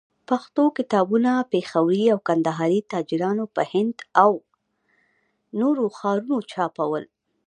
پښتو 0.29 0.63
کتابونه، 0.77 1.31
پېښوري 1.53 2.03
او 2.13 2.19
کندهاري 2.27 2.79
تاجرانو 2.93 3.45
په 3.55 3.61
هند 3.73 3.95
او 4.23 4.31
نورو 5.59 5.83
ښارو 5.97 6.37
چاپول. 6.51 7.03